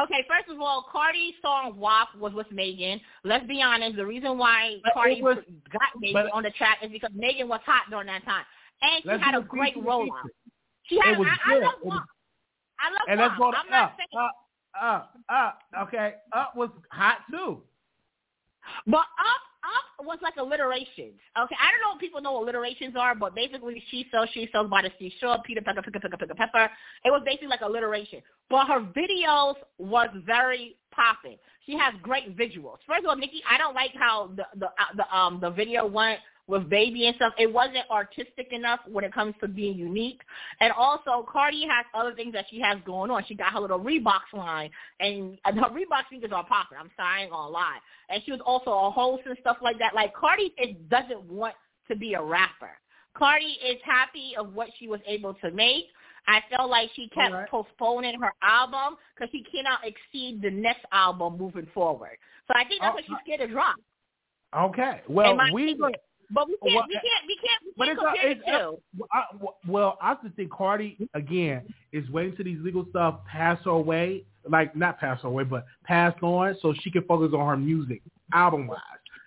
[0.00, 3.00] Okay, first of all, Cardi's song WAP was with Megan.
[3.24, 5.38] Let's be honest, the reason why But Cardi was-
[5.72, 8.44] got Megan on the track is because Megan was hot during that time.
[8.80, 10.22] And she had a a great rollout.
[10.88, 12.02] She had It was I, I love WAP.
[12.80, 13.38] I love And WAP.
[13.38, 14.34] let's I'm not up, saying up,
[14.80, 15.58] up, up.
[15.88, 17.62] Okay, up was hot too.
[18.86, 21.20] But up, up was like alliterations.
[21.36, 24.48] Okay, I don't know if people know what alliterations are, but basically she sells, she
[24.52, 26.70] sells by the seashore, Peter Pecker, Picker, Picker, Picker, Pepper.
[27.04, 28.22] It was basically like alliteration.
[28.50, 31.36] But her videos was very popping.
[31.66, 32.78] She has great visuals.
[32.86, 35.86] First of all, Nicki, I don't like how the the uh, the um the video
[35.86, 37.34] went with baby and stuff.
[37.38, 40.20] It wasn't artistic enough when it comes to being unique.
[40.60, 43.22] And also, Cardi has other things that she has going on.
[43.28, 46.80] She got her little Reebok line, and, and her Reebok sneakers are popular.
[46.80, 47.78] I'm sorry, I ain't gonna lie.
[48.08, 49.94] And she was also a host and stuff like that.
[49.94, 51.54] Like Cardi is, doesn't want
[51.88, 52.70] to be a rapper.
[53.16, 55.86] Cardi is happy of what she was able to make.
[56.26, 57.48] I felt like she kept right.
[57.48, 62.18] postponing her album because she cannot exceed the next album moving forward.
[62.46, 63.76] So I think that's Oh, what she's scared to drop.
[64.56, 65.72] Okay, well we.
[65.72, 65.92] opinion.
[66.30, 68.40] But we can't, Well, we can't, we can't, we But can't it's, uh, compare it's
[68.44, 68.82] the two.
[68.98, 69.22] Well, I,
[69.66, 74.24] well, I just think Cardi again is waiting to these legal stuff pass her way,
[74.48, 78.02] like not pass her way, but pass on, so she can focus on her music,
[78.34, 78.78] album wise.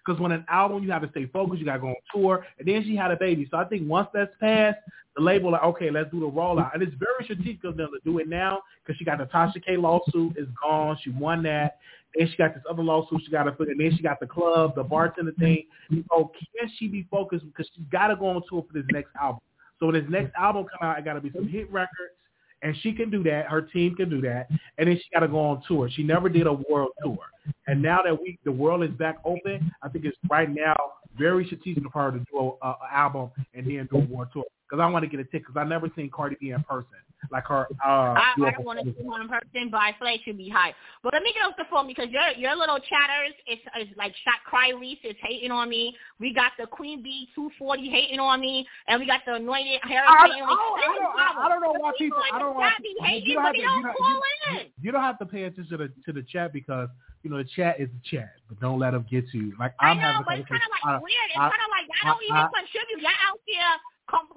[0.03, 2.45] Because when an album, you have to stay focused, you got to go on tour,
[2.57, 3.47] and then she had a baby.
[3.51, 4.79] So I think once that's passed,
[5.15, 8.09] the label like, okay, let's do the rollout, and it's very strategic of them to
[8.09, 11.77] do it now because she got the Tasha K lawsuit is gone, she won that.
[12.15, 13.71] And she got this other lawsuit she got to figure.
[13.71, 15.63] And then she got the club, the bartender thing.
[16.09, 19.11] So can she be focused because she's got to go on tour for this next
[19.21, 19.39] album.
[19.79, 22.11] So when this next album come out, it got to be some hit records.
[22.61, 23.47] And she can do that.
[23.47, 24.47] Her team can do that,
[24.77, 25.89] and then she got to go on tour.
[25.89, 27.19] She never did a world tour,
[27.67, 30.75] and now that we the world is back open, I think it's right now
[31.17, 34.81] very strategic for her to do an album and then do a world tour because
[34.81, 36.87] I want to get a ticket because I never seen Cardi B in person
[37.29, 37.67] like her.
[37.83, 40.37] Uh, I, I don't want to see one in person, but I feel like should
[40.37, 40.73] be high.
[41.03, 44.13] But let me get off the phone because your your little chatters is, is like
[44.23, 45.95] shot cry Reese is hating on me.
[46.19, 50.07] We got the Queen Bee 240 hating on me, and we got the anointed Harry.
[50.07, 52.19] I, I, I, don't, I, I don't know why people.
[52.33, 52.73] I don't want.
[53.01, 53.61] Hating, you don't have to.
[53.61, 56.89] You don't, you, you don't have to pay attention to the to the chat because
[57.23, 59.53] you know, the chat is the chat, but don't let them get to you.
[59.59, 61.29] Like I'm I know, having but it's kind of like weird.
[61.29, 63.01] It's kind of like I don't even contribute.
[63.01, 63.77] Y'all out there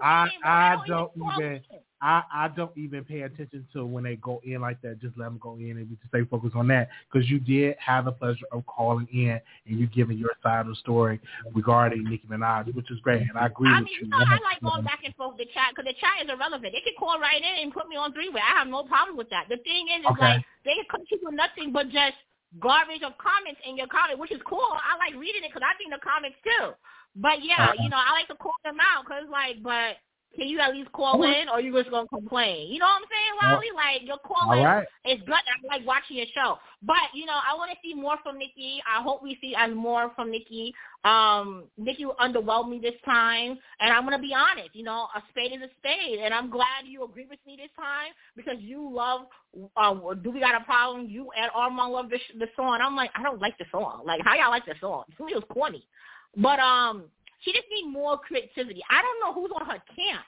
[0.01, 1.61] I I don't even
[2.01, 5.01] I I don't even pay attention to when they go in like that.
[5.01, 7.77] Just let them go in and we just stay focused on that because you did
[7.79, 11.21] have the pleasure of calling in and you giving your side of the story
[11.55, 13.23] regarding Nicki Minaj, which is great.
[13.23, 14.11] And I agree I with mean, you.
[14.13, 15.97] I mean, you know, I like going back and forth with the chat because the
[16.01, 16.73] chat is irrelevant.
[16.73, 18.43] They can call right in and put me on three way.
[18.43, 19.47] I have no problem with that.
[19.49, 20.39] The thing is, is okay.
[20.39, 22.19] like they can come to you nothing but just
[22.61, 24.77] garbage of comments in your comment, which is cool.
[24.79, 26.75] I like reading it because I think the comments too.
[27.17, 27.83] But yeah, uh-huh.
[27.83, 29.99] you know, I like to call them out because like, but
[30.37, 32.73] can you at least call in, or you just gonna complain?
[32.73, 33.67] You know what I'm saying, Wally?
[33.75, 34.87] Like your calling right.
[35.05, 35.35] is good.
[35.35, 38.83] I like watching your show, but you know, I want to see more from Nicki.
[38.87, 40.75] I hope we see as more from Nicki.
[41.05, 44.71] Um, Nicki underwhelmed me this time, and I'm gonna be honest.
[44.75, 47.71] You know, a spade is a spade, and I'm glad you agree with me this
[47.77, 49.23] time because you love.
[49.77, 51.09] Uh, do we got a problem?
[51.09, 52.81] You and Armand love the, the song.
[52.83, 54.03] I'm like, I don't like the song.
[54.05, 55.05] Like, how y'all like the song?
[55.17, 55.87] To me, it was corny,
[56.37, 57.05] but um
[57.45, 58.83] she just needs more creativity.
[58.91, 60.25] I don't know who's on her camp,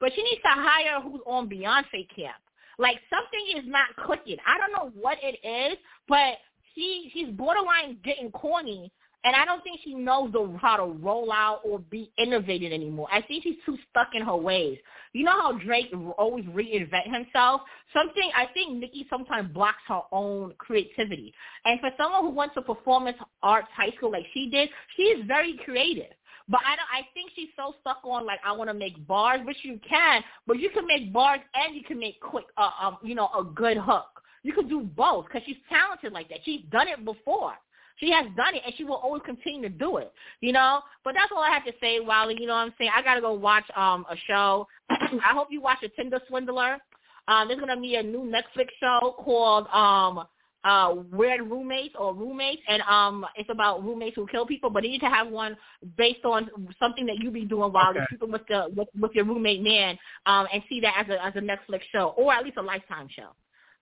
[0.00, 2.36] but she needs to hire who's on Beyonce camp.
[2.78, 4.36] Like something is not clicking.
[4.46, 6.38] I don't know what it is, but
[6.74, 8.92] she she's borderline getting corny,
[9.24, 13.08] and I don't think she knows the, how to roll out or be innovative anymore.
[13.10, 14.78] I think she's too stuck in her ways.
[15.14, 15.86] You know how Drake
[16.18, 17.62] always reinvent himself?
[17.94, 21.32] Something I think Nicki sometimes blocks her own creativity.
[21.64, 25.26] And for someone who went to performance arts high school like she did, she is
[25.26, 26.12] very creative.
[26.48, 29.40] But I don't, I think she's so stuck on like I want to make bars,
[29.44, 32.98] which you can, but you can make bars and you can make quick, uh, um,
[33.02, 34.22] you know, a good hook.
[34.42, 36.38] You can do both because she's talented like that.
[36.44, 37.54] She's done it before.
[37.96, 40.12] She has done it, and she will always continue to do it.
[40.40, 40.82] You know.
[41.02, 42.36] But that's all I have to say, Wally.
[42.38, 42.90] You know what I'm saying?
[42.94, 44.68] I gotta go watch um a show.
[44.90, 46.78] I hope you watch a Tinder Swindler.
[47.26, 50.26] Um, there's gonna be a new Netflix show called um
[50.66, 54.90] uh weird roommates or roommates and um it's about roommates who kill people but you
[54.90, 55.56] need to have one
[55.96, 58.00] based on something that you be doing while okay.
[58.20, 61.32] you're with the with, with your roommate man um and see that as a as
[61.36, 63.28] a Netflix show or at least a lifetime show.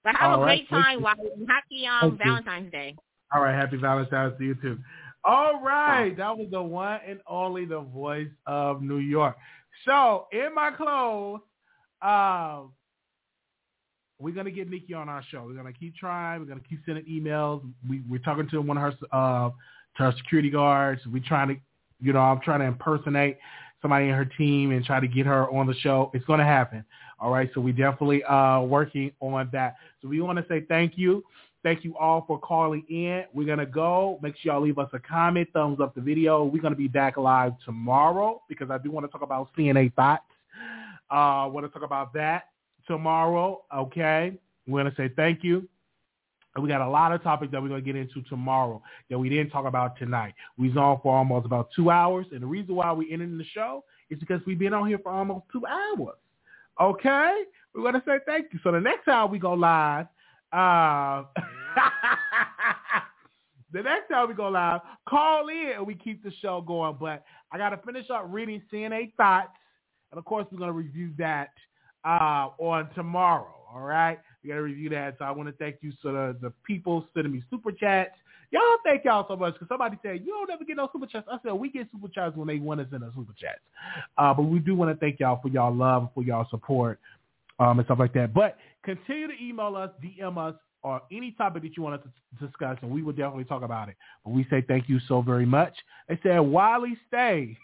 [0.04, 0.68] But have All a right.
[0.68, 1.14] great time while
[1.48, 2.94] happy um Valentine's Day.
[3.34, 4.78] All right, happy Valentine's to you too.
[5.24, 9.36] All right, that was the one and only the voice of New York.
[9.86, 11.40] So in my clothes,
[12.02, 12.72] um,
[14.18, 15.44] we're gonna get Nicki on our show.
[15.46, 16.40] We're gonna keep trying.
[16.40, 17.62] We're gonna keep sending emails.
[17.88, 19.50] We, we're talking to one of her uh,
[19.96, 21.02] to her security guards.
[21.06, 21.56] We're trying to,
[22.00, 23.38] you know, I'm trying to impersonate
[23.82, 26.10] somebody in her team and try to get her on the show.
[26.14, 26.84] It's gonna happen.
[27.18, 27.50] All right.
[27.54, 29.76] So we definitely uh working on that.
[30.00, 31.24] So we want to say thank you.
[31.64, 33.24] Thank you all for calling in.
[33.32, 34.20] We're gonna go.
[34.22, 36.44] Make sure y'all leave us a comment, thumbs up the video.
[36.44, 40.22] We're gonna be back live tomorrow because I do want to talk about CNA thoughts.
[41.10, 42.44] Uh, I want to talk about that
[42.86, 43.62] tomorrow.
[43.74, 45.68] Okay, we're gonna say thank you.
[46.54, 49.28] And we got a lot of topics that we're gonna get into tomorrow that we
[49.28, 50.34] didn't talk about tonight.
[50.56, 53.84] We on for almost about two hours, and the reason why we ended the show
[54.10, 56.16] is because we've been on here for almost two hours.
[56.80, 57.42] Okay,
[57.74, 58.60] we're gonna say thank you.
[58.62, 60.06] So the next time we go live,
[60.52, 61.24] uh,
[63.72, 66.96] the next time we go live, call in and we keep the show going.
[67.00, 69.50] But I got to finish up reading CNA thoughts,
[70.12, 71.50] and of course we're gonna review that
[72.04, 73.54] uh, on tomorrow.
[73.74, 75.16] All right, we got to review that.
[75.18, 78.12] So I want to thank you, so the, the people sending me super chats.
[78.50, 81.26] Y'all thank y'all so much because somebody said you don't ever get no super chats.
[81.30, 83.58] I said we get super chats when they want to send us super chats.
[84.16, 87.00] Uh, but we do want to thank y'all for y'all love for y'all support
[87.58, 88.32] um, and stuff like that.
[88.32, 92.06] But continue to email us, DM us, or any topic that you want us
[92.38, 93.96] to discuss, and we will definitely talk about it.
[94.24, 95.74] But we say thank you so very much.
[96.08, 97.56] They said, Wiley, stay.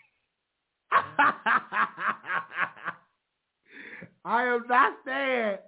[4.24, 5.58] I am not staying.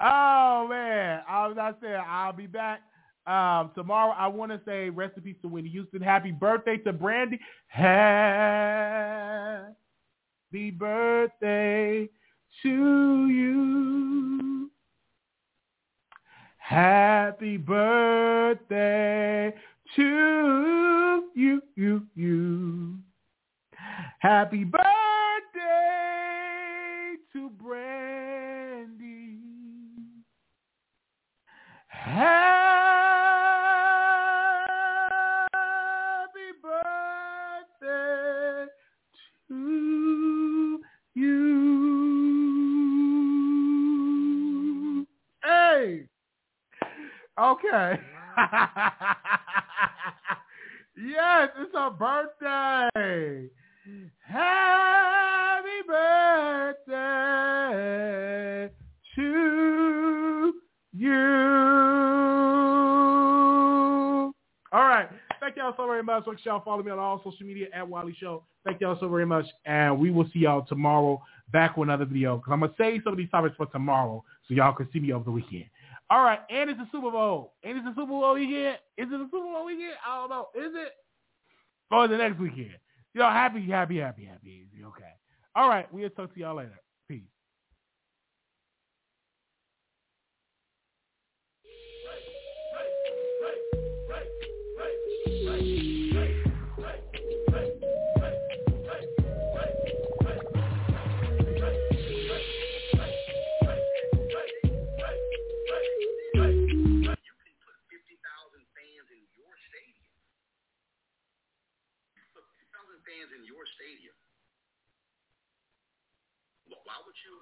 [0.00, 2.02] Oh man, I'm not staying.
[2.06, 2.82] I'll be back
[3.26, 4.14] um, tomorrow.
[4.16, 4.90] I want to say
[5.22, 6.00] peace to Whitney Houston.
[6.02, 7.40] Happy birthday to Brandy.
[7.68, 7.90] Happy
[10.70, 12.08] birthday
[12.62, 14.70] to you.
[16.58, 19.54] Happy birthday
[19.94, 22.96] to you, you, you.
[24.18, 25.25] Happy birthday
[32.06, 32.22] Happy
[36.62, 38.66] birthday
[39.48, 40.80] to
[41.14, 41.86] you.
[45.42, 46.06] Hey.
[47.36, 47.98] Okay.
[50.96, 52.88] yes, it's her birthday.
[66.06, 66.24] Much.
[66.26, 68.44] Make sure y'all follow me on all social media at Wiley Show.
[68.64, 69.46] Thank y'all so very much.
[69.64, 72.36] And we will see y'all tomorrow back with another video.
[72.36, 75.00] Because I'm going to save some of these topics for tomorrow so y'all can see
[75.00, 75.66] me over the weekend.
[76.08, 76.40] All right.
[76.48, 77.52] And it's the Super Bowl.
[77.62, 78.78] And it's the Super Bowl weekend.
[78.96, 79.94] Is it the Super Bowl weekend?
[80.06, 80.48] I don't know.
[80.54, 80.92] Is it?
[81.90, 82.76] Or the next weekend?
[83.14, 84.66] Y'all happy, happy, happy, happy.
[84.84, 85.12] Okay.
[85.54, 85.92] All right.
[85.92, 86.78] We'll talk to y'all later.
[117.04, 117.34] Would you?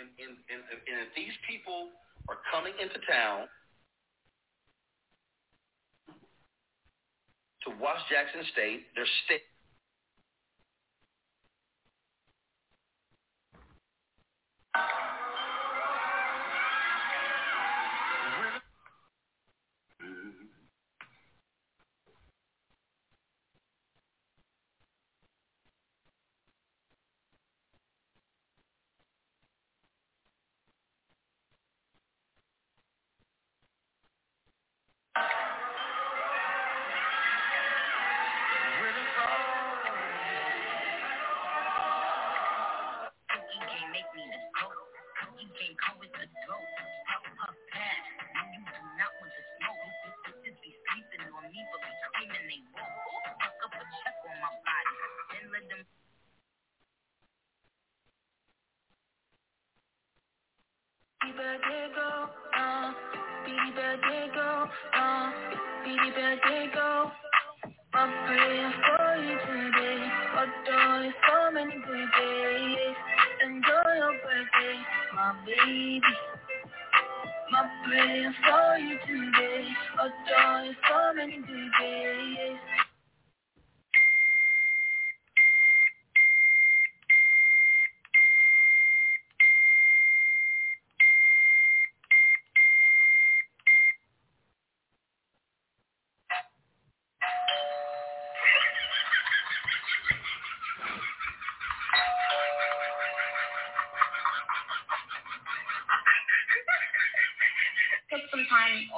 [0.00, 1.94] And and and, and if these people
[2.28, 3.46] are coming into town
[7.66, 9.46] to watch Jackson State, they're state.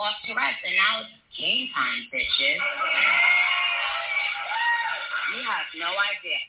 [0.09, 2.61] Off to rest, and now it's game time, bitches.
[5.37, 6.41] You have no idea.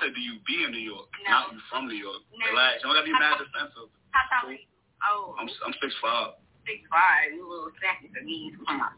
[0.00, 1.08] Said, do you be in New York?
[1.24, 1.30] No.
[1.30, 2.20] Not you from New York.
[2.32, 2.44] No.
[2.50, 2.80] Relax.
[2.82, 3.88] You don't gotta be mad defensive.
[4.10, 4.64] How tall are you?
[5.00, 6.36] Oh, I'm I'm six five.
[6.68, 7.32] six five.
[7.32, 8.52] You a little snappy for me.
[8.68, 8.92] Come on.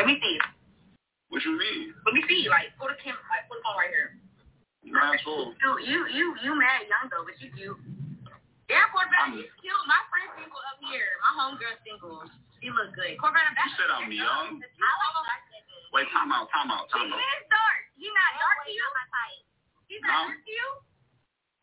[0.00, 0.36] Let me see.
[1.28, 1.92] What you mean?
[2.08, 2.48] Let me see.
[2.48, 3.20] Like, put a camera.
[3.28, 4.16] Like, put a phone right here.
[4.80, 5.52] You mad tall.
[5.60, 7.76] You, you, you, you mad young though, but you cute.
[8.72, 9.84] Yeah, Corbett, he's cute.
[9.88, 11.08] My friend's single up here.
[11.24, 12.24] My homegirl's single.
[12.60, 13.16] She look good.
[13.20, 14.60] Corbett, You said I'm young.
[14.60, 14.92] I
[15.24, 15.44] like
[15.88, 17.16] Wait, time out, time out, time out.
[17.16, 17.80] is dark.
[17.96, 18.84] He not dark to you?
[19.88, 20.34] He's not No.
[20.46, 20.66] you?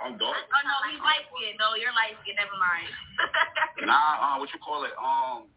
[0.02, 0.36] I'm dark.
[0.36, 1.56] Oh no, he's light skinned.
[1.58, 2.36] No, you're light skinned.
[2.36, 2.90] Never mind.
[3.88, 4.92] Nah, uh, what you call it?
[5.00, 5.48] Um,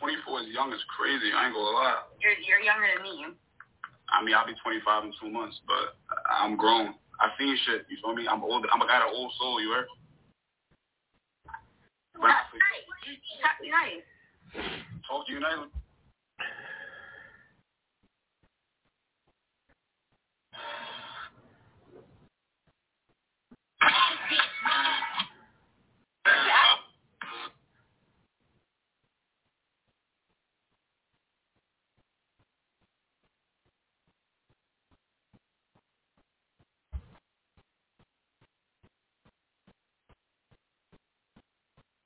[0.00, 1.32] 24 is young as crazy.
[1.32, 2.00] I ain't gonna lie.
[2.20, 3.26] you're you're younger than me.
[4.08, 5.98] I mean, I'll be 25 in two months, but
[6.30, 6.94] I'm grown.
[7.20, 7.84] I seen shit.
[7.90, 8.28] You feel me?
[8.28, 8.64] I'm old.
[8.72, 9.60] I'm a got an old soul.
[9.60, 9.88] You heard?
[12.16, 12.48] Nice.
[13.04, 14.04] You you talk to me nice.
[15.04, 15.68] talk to you later.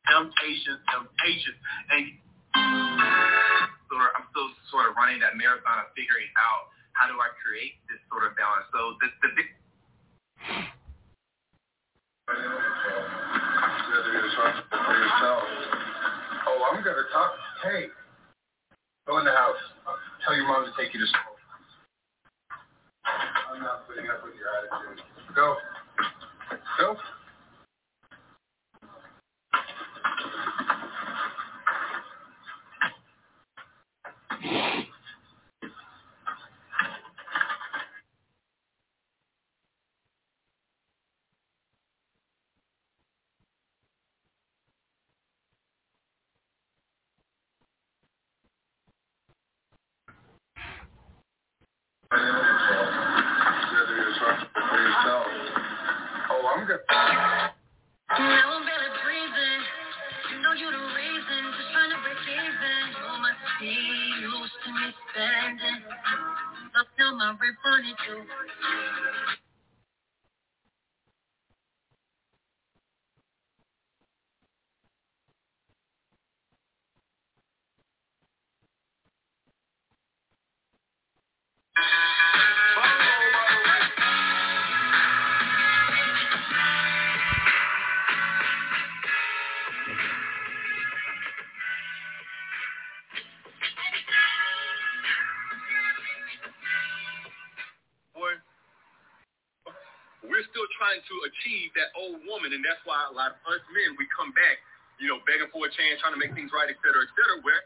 [0.07, 1.59] Temptations, temptations,
[1.91, 2.05] and
[2.55, 8.03] I'm still sort of running that marathon of figuring out how do I create this
[8.11, 8.67] sort of balance.
[8.75, 9.45] So the the
[16.81, 17.33] I'm gonna talk.
[17.63, 17.93] Hey,
[19.07, 19.61] go in the house.
[20.25, 21.37] Tell your mom to take you to school.
[23.05, 25.05] I'm not putting up with your attitude.
[25.37, 25.57] Go.
[101.31, 104.59] Achieve that old woman, and that's why a lot of us men we come back,
[104.99, 107.39] you know, begging for a chance, trying to make things right, et cetera, et cetera.
[107.47, 107.63] Where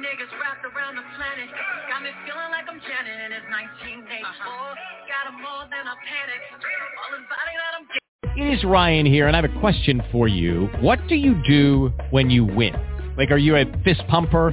[0.00, 1.48] Niggas wrapped around the planet.
[1.88, 4.20] Got me feeling like I'm Janet and it's 1984.
[4.20, 4.74] Uh-huh.
[5.08, 6.40] Got 'em more than a panic.
[6.52, 7.84] All this body that I'm
[8.36, 10.68] It is Ryan here, and I have a question for you.
[10.80, 12.74] What do you do when you win?
[13.16, 14.52] Like, are you a fist pumper,